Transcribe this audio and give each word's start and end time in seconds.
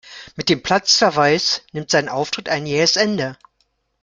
Mit 0.35 0.49
dem 0.49 0.63
Platzverweis 0.63 1.61
nimmt 1.73 1.91
sein 1.91 2.09
Auftritt 2.09 2.49
ein 2.49 2.65
jähes 2.65 2.95
Ende. 2.95 3.37